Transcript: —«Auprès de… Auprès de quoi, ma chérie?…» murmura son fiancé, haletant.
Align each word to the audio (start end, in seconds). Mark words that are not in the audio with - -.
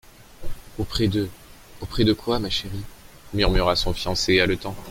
—«Auprès 0.79 1.07
de… 1.07 1.29
Auprès 1.79 2.03
de 2.03 2.13
quoi, 2.13 2.39
ma 2.39 2.49
chérie?…» 2.49 2.81
murmura 3.35 3.75
son 3.75 3.93
fiancé, 3.93 4.39
haletant. 4.39 4.75